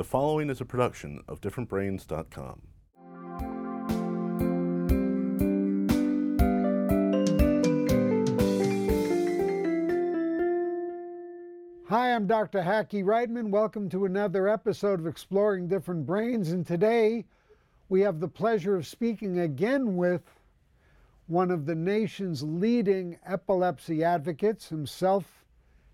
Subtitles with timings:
[0.00, 2.62] The following is a production of differentbrains.com.
[11.86, 12.62] Hi, I'm Dr.
[12.62, 13.50] Hackie Reitman.
[13.50, 16.52] Welcome to another episode of Exploring Different Brains.
[16.52, 17.26] And today
[17.90, 20.22] we have the pleasure of speaking again with
[21.26, 25.44] one of the nation's leading epilepsy advocates, himself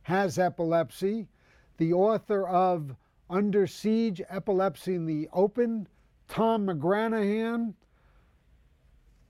[0.03, 1.27] has epilepsy,
[1.79, 2.95] the author of
[3.29, 5.89] Under Siege Epilepsy in the Open,
[6.29, 7.75] Tom McGranahan.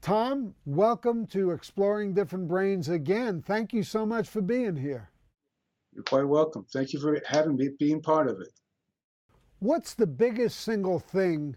[0.03, 3.41] Tom, welcome to Exploring Different Brains again.
[3.41, 5.11] Thank you so much for being here.
[5.95, 6.67] You're quite welcome.
[6.71, 8.51] Thank you for having me, being part of it.
[9.61, 11.57] What's the biggest single thing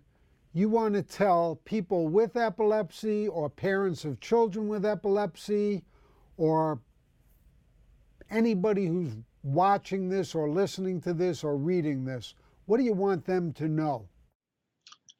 [0.53, 5.83] you want to tell people with epilepsy or parents of children with epilepsy
[6.37, 6.79] or
[8.29, 9.11] anybody who's
[9.43, 12.35] watching this or listening to this or reading this?
[12.65, 14.07] What do you want them to know?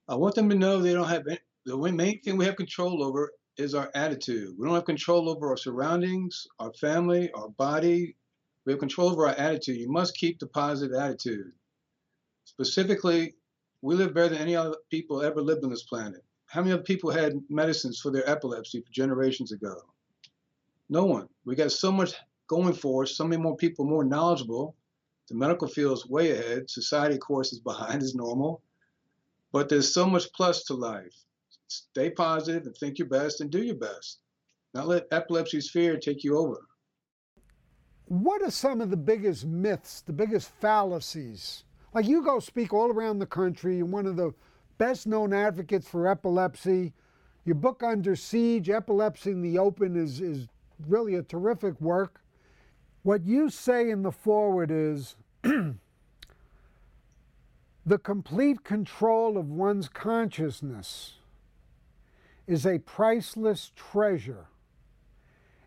[0.08, 1.26] I want them to know they don't have
[1.66, 4.56] the main thing we have control over is our attitude.
[4.58, 8.16] We don't have control over our surroundings, our family, our body,
[8.70, 9.78] we have control over our attitude.
[9.78, 11.52] You must keep the positive attitude.
[12.46, 13.34] Specifically,
[13.82, 16.24] we live better than any other people ever lived on this planet.
[16.46, 19.76] How many other people had medicines for their epilepsy for generations ago?
[20.90, 21.28] No one.
[21.46, 22.14] We got so much
[22.50, 24.76] going for us, so many more people more knowledgeable.
[25.30, 26.70] The medical field is way ahead.
[26.70, 28.62] Society, of course, is behind as normal.
[29.54, 31.16] But there's so much plus to life.
[31.68, 34.20] Stay positive and think your best and do your best.
[34.74, 36.60] Not let epilepsy's fear take you over.
[38.06, 41.64] What are some of the biggest myths, the biggest fallacies?
[41.94, 44.34] Like you go speak all around the country, you're one of the
[44.80, 46.94] best known advocates for epilepsy.
[47.46, 50.48] Your book, Under Siege Epilepsy in the Open, is, is
[50.88, 52.22] really a terrific work.
[53.04, 55.78] What you say in the foreword is the
[58.04, 61.14] complete control of one's consciousness
[62.46, 64.48] is a priceless treasure.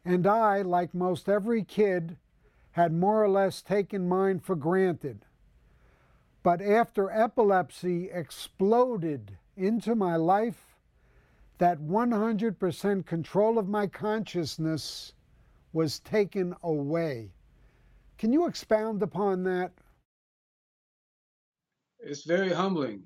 [0.05, 2.17] And I, like most every kid,
[2.73, 5.25] had more or less taken mine for granted.
[6.43, 10.77] But after epilepsy exploded into my life,
[11.59, 15.13] that 100% control of my consciousness
[15.73, 17.33] was taken away.
[18.19, 19.73] Can you expound upon that?
[22.01, 23.03] It's very humbling.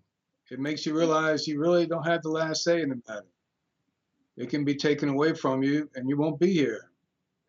[0.50, 3.26] It makes you realize you really don't have the last say in the matter.
[4.36, 6.90] It can be taken away from you and you won't be here.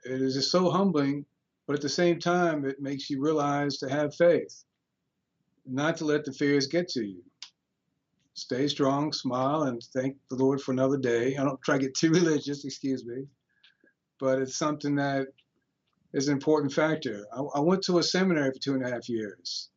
[0.06, 1.26] It is just so humbling
[1.68, 4.64] but at the same time, it makes you realize to have faith,
[5.66, 7.22] not to let the fears get to you.
[8.36, 11.36] Stay strong, smile, and thank the Lord for another day.
[11.36, 13.26] I don't try to get too religious, excuse me,
[14.20, 15.28] but it's something that
[16.14, 17.26] is an important factor.
[17.34, 19.70] I, I went to a seminary for two and a half years,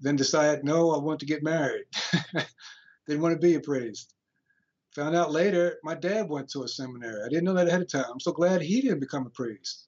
[0.00, 1.84] then decided, no, I want to get married.
[3.06, 4.14] Didn't want to be a priest.
[4.94, 7.22] Found out later, my dad went to a seminary.
[7.24, 8.06] I didn't know that ahead of time.
[8.10, 9.86] I'm so glad he didn't become a priest.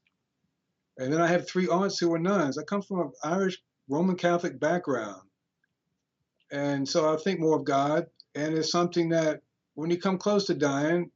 [0.98, 2.58] And then I have three aunts who were nuns.
[2.58, 5.22] I come from an Irish Roman Catholic background.
[6.52, 8.06] And so I think more of God.
[8.34, 9.40] And it's something that
[9.74, 11.10] when you come close to dying,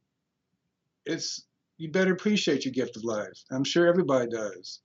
[1.05, 1.44] it's
[1.77, 3.43] you better appreciate your gift of life.
[3.51, 4.81] I'm sure everybody does.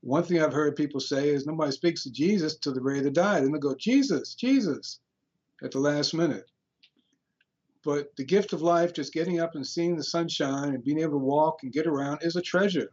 [0.00, 3.10] One thing I've heard people say is nobody speaks to Jesus till they're ready to
[3.10, 3.40] die.
[3.40, 5.00] Then they go, Jesus, Jesus,
[5.62, 6.50] at the last minute.
[7.84, 11.12] But the gift of life, just getting up and seeing the sunshine and being able
[11.12, 12.92] to walk and get around, is a treasure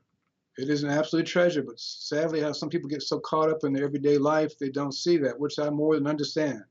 [0.58, 1.64] it is an absolute treasure.
[1.64, 4.94] But sadly, how some people get so caught up in their everyday life, they don't
[4.94, 6.64] see that, which I more than understand.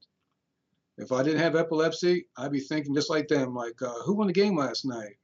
[0.98, 4.26] If I didn't have epilepsy, I'd be thinking just like them, like, uh, who won
[4.26, 5.16] the game last night?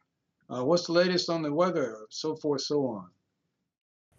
[0.50, 1.98] Uh, what's the latest on the weather?
[2.10, 3.08] So forth, so on.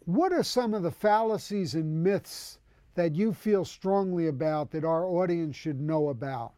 [0.06, 2.60] What are some of the fallacies and myths
[2.96, 6.54] that you feel strongly about that our audience should know about?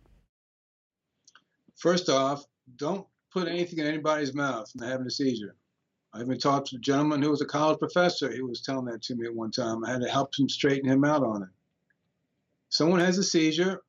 [1.75, 2.45] First off,
[2.77, 5.55] don't put anything in anybody's mouth when they're having a seizure.
[6.13, 8.31] I even talked to a gentleman who was a college professor.
[8.31, 9.85] He was telling that to me at one time.
[9.85, 11.49] I had to help him straighten him out on it.
[12.69, 13.81] Someone has a seizure,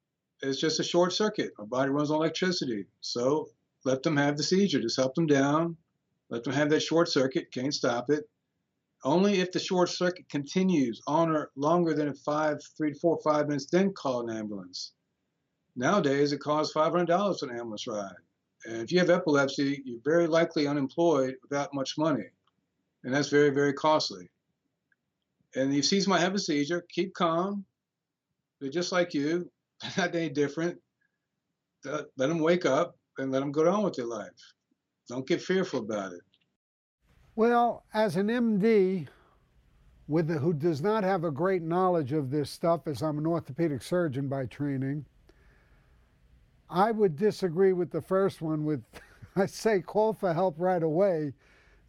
[0.42, 1.52] it's just a short circuit.
[1.58, 2.86] Our body runs on electricity.
[3.00, 3.48] So
[3.84, 4.80] let them have the seizure.
[4.80, 5.76] Just help them down.
[6.32, 7.52] Let them have that short circuit.
[7.52, 8.24] Can't stop it.
[9.04, 13.48] Only if the short circuit continues on or longer than five, three to four, five
[13.48, 14.92] minutes, then call an ambulance.
[15.76, 18.14] Nowadays, it costs $500 for an ambulance ride.
[18.64, 22.30] And if you have epilepsy, you're very likely unemployed without much money.
[23.04, 24.30] And that's very, very costly.
[25.54, 27.62] And if sees might have a seizure, keep calm.
[28.58, 29.50] They're just like you,
[29.98, 30.80] not any different.
[31.84, 34.30] Let them wake up and let them go on with their life.
[35.12, 36.22] Don't get fearful about it.
[37.36, 39.08] Well, as an MD,
[40.08, 43.26] with a, who does not have a great knowledge of this stuff, as I'm an
[43.26, 45.04] orthopedic surgeon by training,
[46.70, 48.64] I would disagree with the first one.
[48.64, 48.82] With
[49.36, 51.34] I say call for help right away,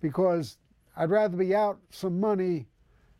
[0.01, 0.57] because
[0.97, 2.67] I'd rather be out some money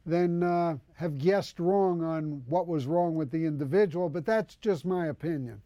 [0.06, 4.10] than uh, have guessed wrong on what was wrong with the individual.
[4.10, 5.62] But that's just my opinion,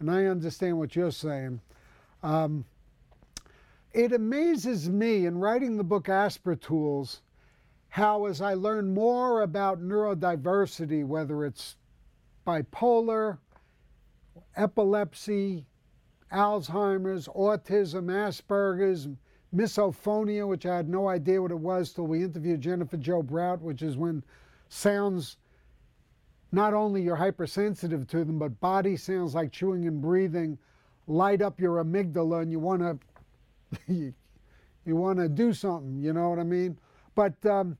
[0.00, 1.60] and I understand what you're saying.
[2.24, 2.64] Um,
[3.96, 7.20] it amazes me in writing the book Aspertools
[7.88, 11.76] how, as I learn more about neurodiversity, whether it's
[12.46, 13.38] bipolar,
[14.54, 15.64] epilepsy,
[16.30, 19.08] Alzheimer's, autism, Asperger's,
[19.54, 23.62] misophonia, which I had no idea what it was till we interviewed Jennifer Jo Brout,
[23.62, 24.22] which is when
[24.68, 25.38] sounds
[26.52, 30.58] not only you're hypersensitive to them, but body sounds like chewing and breathing
[31.06, 32.98] light up your amygdala and you want to
[33.88, 34.14] you,
[34.84, 36.78] you want to do something, you know what I mean?
[37.14, 37.76] But um,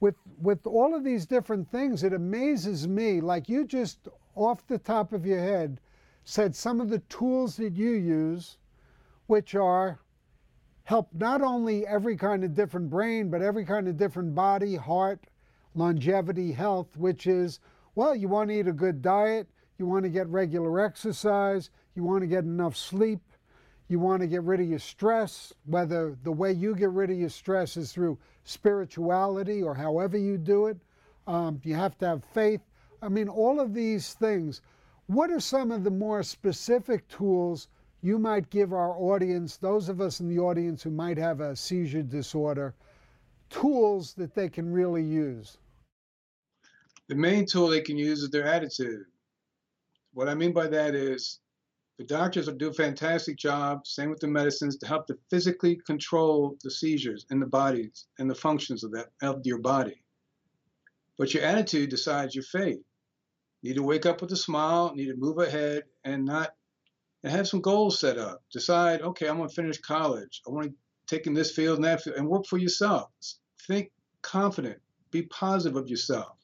[0.00, 3.20] with with all of these different things, it amazes me.
[3.20, 5.80] Like you just off the top of your head
[6.24, 8.58] said some of the tools that you use,
[9.26, 10.00] which are
[10.84, 15.24] help not only every kind of different brain, but every kind of different body, heart,
[15.74, 17.60] longevity, health, which is
[17.94, 19.46] well, you want to eat a good diet,
[19.78, 23.20] you want to get regular exercise, you want to get enough sleep,
[23.92, 27.18] you want to get rid of your stress, whether the way you get rid of
[27.18, 30.78] your stress is through spirituality or however you do it.
[31.26, 32.62] Um, you have to have faith.
[33.02, 34.62] I mean, all of these things.
[35.08, 37.68] What are some of the more specific tools
[38.00, 41.54] you might give our audience, those of us in the audience who might have a
[41.54, 42.74] seizure disorder,
[43.50, 45.58] tools that they can really use?
[47.08, 49.04] The main tool they can use is their attitude.
[50.14, 51.40] What I mean by that is
[51.98, 56.56] the doctors do a fantastic job, same with the medicines, to help to physically control
[56.62, 60.02] the seizures in the bodies and the functions of that of your body.
[61.18, 62.82] But your attitude decides your fate.
[63.60, 66.54] You need to wake up with a smile, need to move ahead and not
[67.22, 68.42] and have some goals set up.
[68.52, 70.42] Decide, okay, I'm gonna finish college.
[70.46, 70.74] I want to
[71.06, 73.10] take in this field and that field and work for yourself.
[73.68, 73.92] Think
[74.22, 74.80] confident,
[75.10, 76.36] be positive of yourself.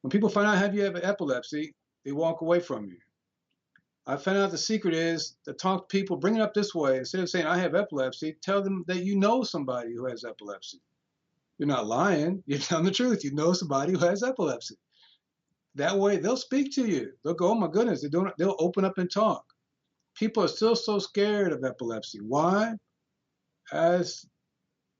[0.00, 2.96] When people find out have you have epilepsy, they walk away from you.
[4.06, 6.98] I found out the secret is to talk to people, bring it up this way.
[6.98, 10.80] Instead of saying, I have epilepsy, tell them that you know somebody who has epilepsy.
[11.58, 12.42] You're not lying.
[12.46, 13.24] You're telling the truth.
[13.24, 14.76] You know somebody who has epilepsy.
[15.74, 17.12] That way, they'll speak to you.
[17.24, 19.44] They'll go, oh my goodness, they don't, they'll open up and talk.
[20.16, 22.20] People are still so scared of epilepsy.
[22.22, 22.74] Why?
[23.72, 24.24] As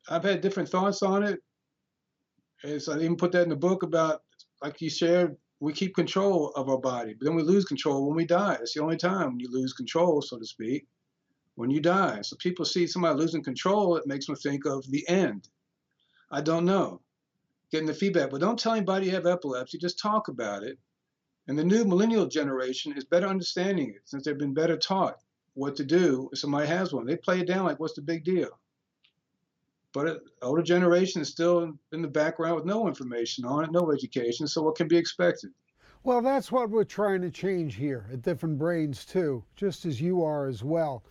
[0.08, 1.40] I've had different thoughts on it.
[2.64, 4.22] As I even put that in the book about,
[4.62, 8.16] like you shared, we keep control of our body, but then we lose control when
[8.16, 8.58] we die.
[8.60, 10.86] It's the only time when you lose control, so to speak,
[11.54, 12.20] when you die.
[12.22, 15.48] So people see somebody losing control, it makes them think of the end.
[16.30, 17.00] I don't know.
[17.70, 20.78] Getting the feedback, but don't tell anybody you have epilepsy, just talk about it.
[21.48, 25.20] And the new millennial generation is better understanding it since they've been better taught
[25.54, 27.06] what to do if somebody has one.
[27.06, 28.58] They play it down like, what's the big deal?
[29.96, 34.46] But older generation is still in the background with no information on it, no education.
[34.46, 35.52] So what can be expected?
[36.04, 40.22] Well, that's what we're trying to change here at Different Brains, too, just as you
[40.22, 41.02] are as well.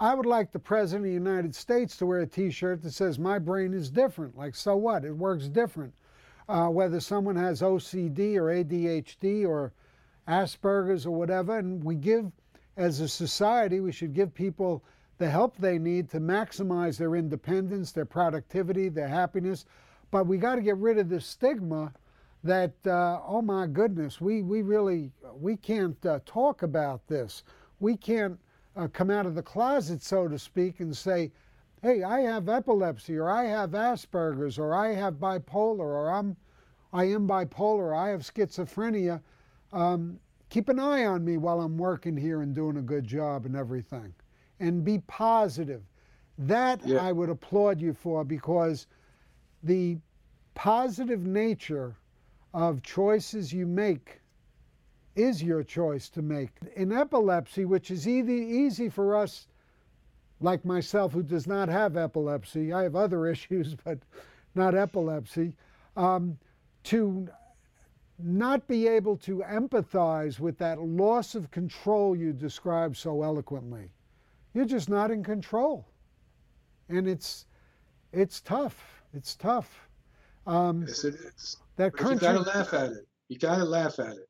[0.00, 2.92] I would like the President of the United States to wear a t shirt that
[2.92, 4.34] says, My brain is different.
[4.34, 5.04] Like, so what?
[5.04, 5.92] It works different.
[6.48, 9.74] Uh, whether someone has OCD or ADHD or
[10.26, 12.32] Asperger's or whatever, and we give,
[12.78, 14.82] as a society, we should give people
[15.22, 19.66] the help they need to maximize their independence, their productivity, their happiness.
[20.10, 21.92] But we got to get rid of this stigma
[22.42, 27.44] that uh, oh my goodness, we we really we can't uh, talk about this.
[27.78, 28.36] We can't
[28.74, 31.30] uh, come out of the closet, so to speak, and say,
[31.82, 36.36] "Hey, I have epilepsy, or I have Asperger's, or I have bipolar, or I'm
[36.92, 39.20] I am bipolar, I have schizophrenia."
[39.72, 40.18] Um,
[40.50, 43.54] keep an eye on me while I'm working here and doing a good job and
[43.54, 44.12] everything
[44.62, 45.82] and be positive.
[46.38, 46.98] That yeah.
[47.04, 48.86] I would applaud you for because
[49.62, 49.98] the
[50.54, 51.96] positive nature
[52.54, 54.20] of choices you make
[55.16, 56.50] is your choice to make.
[56.76, 59.48] In epilepsy, which is easy, easy for us,
[60.40, 63.98] like myself, who does not have epilepsy, I have other issues, but
[64.54, 65.56] not epilepsy,
[65.96, 66.38] um,
[66.84, 67.28] to
[68.18, 73.90] not be able to empathize with that loss of control you described so eloquently.
[74.54, 75.86] You're just not in control.
[76.88, 77.46] And it's
[78.12, 79.02] it's tough.
[79.14, 79.88] It's tough.
[80.46, 81.56] Um, yes, it is.
[81.76, 83.06] That but country, you gotta laugh at it.
[83.28, 84.28] You gotta laugh at it.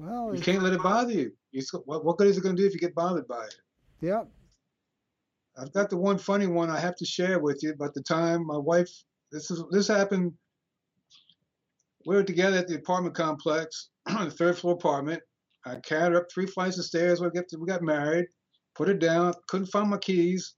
[0.00, 1.32] Well, you can't let it bother you.
[1.52, 3.56] you what, what good is it going to do if you get bothered by it?
[4.00, 4.28] Yep.
[5.58, 8.46] I've got the one funny one I have to share with you about the time
[8.46, 8.90] my wife.
[9.30, 10.32] This is this happened
[12.06, 15.22] We were together at the apartment complex, the third floor apartment.
[15.66, 17.20] I carried her up three flights of stairs.
[17.20, 18.26] We got, we got married,
[18.80, 20.54] put it down, couldn't find my keys.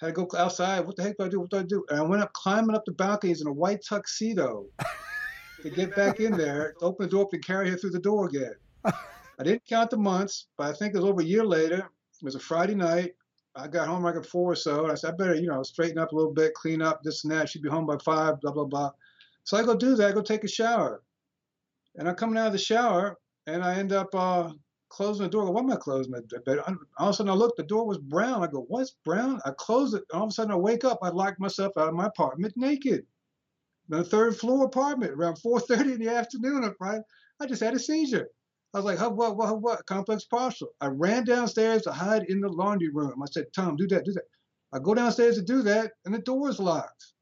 [0.00, 0.86] Had to go outside.
[0.86, 1.40] What the heck do I do?
[1.40, 1.84] What do I do?
[1.90, 4.64] And I went up climbing up the balconies in a white tuxedo
[5.62, 7.98] to get back in there, to open the door up and carry her through the
[7.98, 8.54] door again.
[8.86, 11.80] I didn't count the months, but I think it was over a year later.
[11.80, 13.12] It was a Friday night.
[13.54, 14.84] I got home like at four or so.
[14.84, 17.24] And I said, I better, you know, straighten up a little bit, clean up this
[17.24, 17.50] and that.
[17.50, 18.92] She'd be home by five, blah, blah, blah.
[19.44, 20.08] So I go do that.
[20.08, 21.02] I go take a shower.
[21.96, 24.52] And I'm coming out of the shower and I end up uh,
[24.92, 25.42] closing the door.
[25.42, 26.62] I go, why am I closing the door?
[26.98, 28.42] All of a sudden I look, the door was brown.
[28.42, 29.40] I go, what's brown?
[29.44, 30.04] I close it.
[30.12, 30.98] All of a sudden I wake up.
[31.02, 33.04] I locked myself out of my apartment naked.
[33.88, 37.00] The third floor apartment around 4.30 in the afternoon, right?
[37.40, 38.28] I just had a seizure.
[38.74, 39.86] I was like, what, what, what?
[39.86, 40.68] Complex partial.
[40.80, 43.22] I ran downstairs to hide in the laundry room.
[43.22, 44.24] I said, Tom, do that, do that.
[44.72, 47.12] I go downstairs to do that, and the door is locked.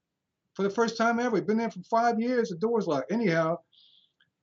[0.54, 1.30] For the first time ever.
[1.30, 3.10] We've been there for five years, the door is locked.
[3.10, 3.58] Anyhow,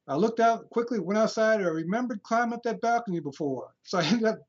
[0.08, 1.62] I looked out quickly, went outside.
[1.62, 3.74] I remembered climbing up that balcony before.
[3.84, 4.40] So I ended up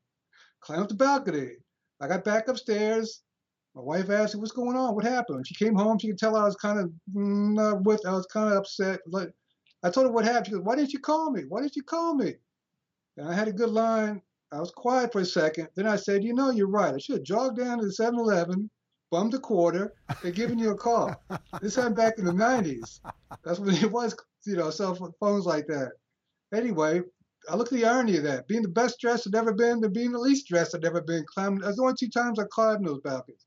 [0.61, 1.51] climbing up the balcony.
[1.99, 3.21] I got back upstairs.
[3.75, 4.95] My wife asked me, what's going on?
[4.95, 5.45] What happened?
[5.45, 5.99] She came home.
[5.99, 9.01] She could tell I was kind of mm, with, I was kind of upset.
[9.05, 9.29] Like,
[9.83, 10.47] I told her what happened.
[10.47, 11.43] She goes, why didn't you call me?
[11.47, 12.35] Why didn't you call me?
[13.17, 14.21] And I had a good line.
[14.51, 15.67] I was quiet for a second.
[15.75, 16.95] Then I said, you know, you're right.
[16.95, 18.69] I should have jogged down to the 7-Eleven,
[19.11, 21.15] bummed a quarter, and given you a call.
[21.61, 22.99] this happened back in the 90s.
[23.43, 25.91] That's when it was, you know, cell phones like that.
[26.53, 27.01] Anyway,
[27.49, 28.47] I look at the irony of that.
[28.47, 31.25] Being the best dressed I'd ever been to being the least dressed I'd ever been.
[31.33, 31.59] Climbing.
[31.59, 33.45] That's the only two times I climbed those balconies.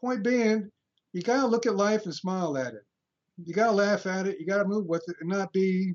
[0.00, 0.70] Point being,
[1.12, 2.84] you gotta look at life and smile at it.
[3.44, 4.38] You gotta laugh at it.
[4.38, 5.94] You gotta move with it and not be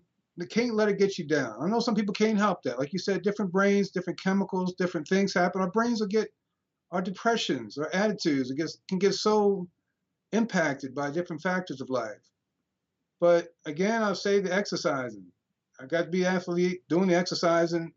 [0.50, 1.56] can't let it get you down.
[1.62, 2.80] I know some people can't help that.
[2.80, 5.62] Like you said, different brains, different chemicals, different things happen.
[5.62, 6.30] Our brains will get
[6.92, 9.68] our depressions, our attitudes, it gets, can get so
[10.32, 12.31] impacted by different factors of life.
[13.22, 15.26] But again, I'll say the exercising.
[15.80, 16.82] I got to be athlete.
[16.90, 17.94] Doing the exercising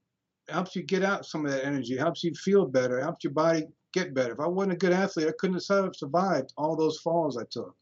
[0.48, 3.64] helps you get out some of that energy, helps you feel better, helps your body
[3.94, 4.34] get better.
[4.34, 7.74] If I wasn't a good athlete, I couldn't have survived all those falls I took.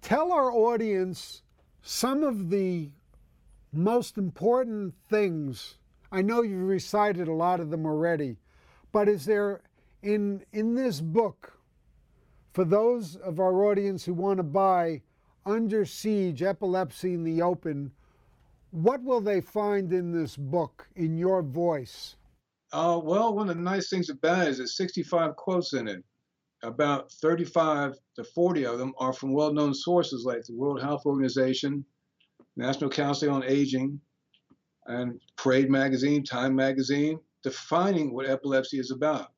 [0.00, 1.42] Tell our audience
[1.82, 2.90] some of the
[3.72, 5.76] most important things?
[6.10, 8.38] I know you've recited a lot of them already,
[8.90, 9.60] but is there
[10.02, 11.58] in in this book
[12.54, 15.02] for those of our audience who want to buy
[15.46, 17.92] Under Siege Epilepsy in the Open,
[18.72, 22.16] what will they find in this book in your voice?
[22.72, 26.04] Uh, well, one of the nice things about it is there's 65 quotes in it.
[26.62, 31.06] About 35 to 40 of them are from well known sources like the World Health
[31.06, 31.84] Organization,
[32.56, 33.98] National Council on Aging,
[34.86, 39.32] and Parade Magazine, Time Magazine, defining what epilepsy is about.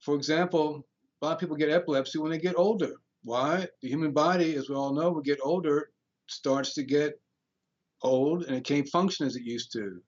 [0.00, 0.86] For example,
[1.20, 2.94] a lot of people get epilepsy when they get older.
[3.26, 3.66] Why?
[3.82, 5.90] The human body, as we all know, we get older,
[6.28, 7.20] starts to get
[8.02, 10.00] old and it can't function as it used to.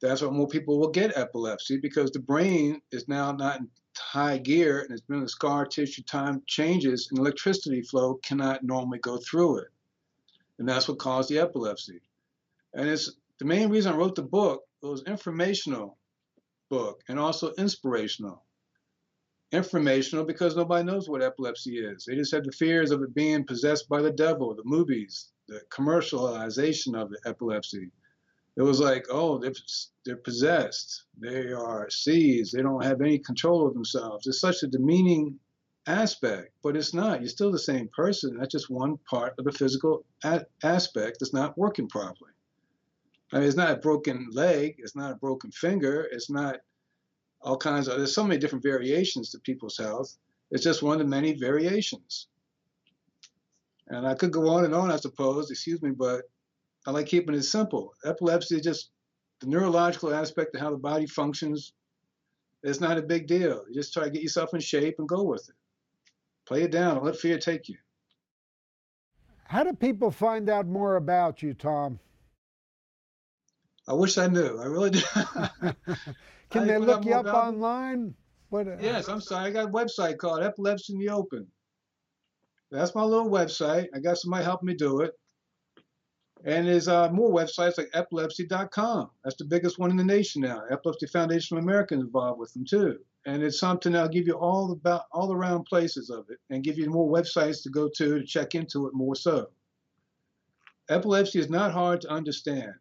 [0.00, 4.38] That's why more people will get epilepsy because the brain is now not in high
[4.38, 9.00] gear and it's been in the scar tissue time changes and electricity flow cannot normally
[9.00, 9.68] go through it
[10.60, 12.00] and that's what caused the epilepsy.
[12.74, 14.62] And it's the main reason I wrote the book.
[14.80, 15.98] It was informational
[16.68, 18.44] book and also inspirational.
[19.52, 22.06] Informational because nobody knows what epilepsy is.
[22.06, 25.60] They just have the fears of it being possessed by the devil, the movies, the
[25.70, 27.90] commercialization of the epilepsy.
[28.56, 29.52] It was like, oh, they're,
[30.04, 31.04] they're possessed.
[31.18, 32.54] They are seized.
[32.54, 34.26] They don't have any control of themselves.
[34.26, 35.38] It's such a demeaning
[35.86, 37.20] aspect, but it's not.
[37.20, 38.36] You're still the same person.
[38.38, 42.32] That's just one part of the physical a- aspect that's not working properly.
[43.32, 44.76] I mean, it's not a broken leg.
[44.78, 46.06] It's not a broken finger.
[46.10, 46.56] It's not
[47.42, 47.98] all kinds of.
[47.98, 50.16] There's so many different variations to people's health.
[50.50, 52.28] It's just one of the many variations.
[53.88, 55.50] And I could go on and on, I suppose.
[55.50, 56.22] Excuse me, but
[56.86, 57.92] I like keeping it simple.
[58.04, 58.90] Epilepsy is just
[59.40, 61.72] the neurological aspect of how the body functions.
[62.62, 63.64] It's not a big deal.
[63.68, 65.54] You just try to get yourself in shape and go with it.
[66.46, 67.76] Play it down and let fear take you.
[69.44, 71.98] How do people find out more about you, Tom?
[73.86, 74.60] I wish I knew.
[74.60, 75.02] I really do.
[76.52, 78.14] Can they look you up online?
[78.50, 79.46] What, uh, yes, I'm sorry.
[79.46, 81.46] I got a website called Epilepsy in the Open.
[82.70, 83.88] That's my little website.
[83.94, 85.12] I got somebody helping me do it.
[86.44, 89.10] And there's uh, more websites like epilepsy.com.
[89.22, 90.62] That's the biggest one in the nation now.
[90.70, 94.34] Epilepsy Foundation of America is involved with them too and it's something that'll give you
[94.34, 98.18] all about all around places of it and give you more websites to go to
[98.18, 99.48] to check into it more so.
[100.88, 102.74] Epilepsy is not hard to understand.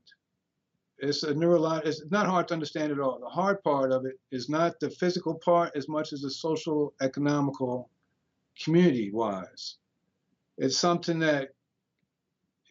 [1.02, 1.90] It's a neurological.
[1.90, 3.20] It's not hard to understand at all.
[3.20, 6.94] The hard part of it is not the physical part as much as the social,
[7.02, 7.90] economical,
[8.64, 9.78] community-wise.
[10.60, 11.50] It's something that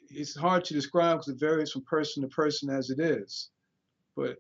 [0.09, 3.51] it's hard to describe because it varies from person to person as it is.
[4.17, 4.37] But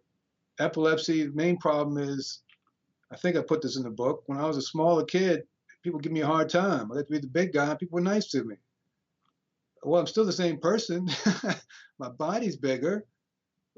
[0.61, 2.42] epilepsy, the main problem is,
[3.11, 4.23] I think I put this in the book.
[4.26, 5.42] When I was a smaller kid,
[5.82, 6.92] people give me a hard time.
[6.92, 8.54] I got to be the big guy, people were nice to me.
[9.82, 11.09] Well, I'm still the same person.
[11.99, 13.04] My body's bigger.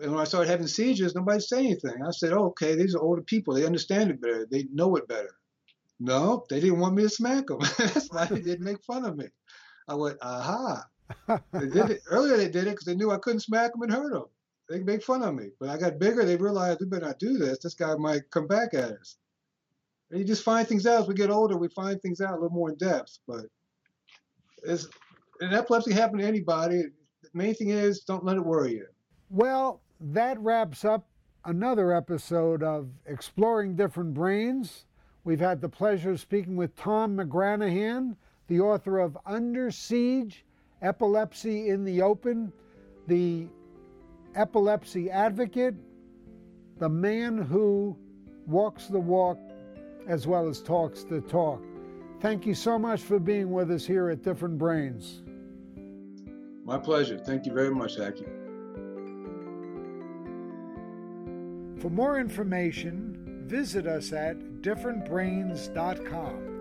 [0.02, 2.02] And when I started having seizures, nobody said anything.
[2.04, 3.54] I said, oh, okay, these are older people.
[3.54, 4.46] They understand it better.
[4.50, 5.36] They know it better.
[6.00, 7.60] No, they didn't want me to smack them.
[7.78, 9.26] That's why they didn't make fun of me.
[9.86, 10.84] I went, aha.
[11.28, 12.36] they did it earlier.
[12.36, 14.24] They did it because they knew I couldn't smack them and hurt them.
[14.68, 15.50] They make fun of me.
[15.60, 16.24] But I got bigger.
[16.24, 17.60] They realized we better not do this.
[17.60, 19.18] This guy might come back at us.
[20.10, 21.56] And you just find things out as we get older.
[21.56, 23.18] We find things out a little more in depth.
[23.28, 23.46] But
[24.64, 24.88] it's,
[25.40, 26.82] and epilepsy happen to anybody.
[27.22, 28.86] The main thing is don't let it worry you.
[29.30, 31.06] Well, that wraps up
[31.44, 34.86] another episode of Exploring Different Brains.
[35.24, 38.16] We've had the pleasure of speaking with Tom McGranahan,
[38.48, 40.44] the author of Under Siege
[40.80, 42.52] Epilepsy in the Open,
[43.06, 43.46] the
[44.34, 45.76] epilepsy advocate,
[46.78, 47.96] the man who
[48.46, 49.38] walks the walk
[50.08, 51.62] as well as talks the talk.
[52.20, 55.22] Thank you so much for being with us here at Different Brains.
[56.64, 57.18] My pleasure.
[57.18, 58.31] Thank you very much, Hackie.
[61.82, 66.51] For more information, visit us at differentbrains.com.